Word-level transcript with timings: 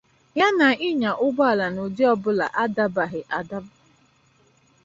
ya 0.39 0.47
na 0.57 0.67
ịnyà 0.87 1.11
ụgbọala 1.25 1.65
n'ụdị 1.75 2.03
ọbụla 2.13 2.45
adabaghị 2.63 3.21
adaba 3.37 3.71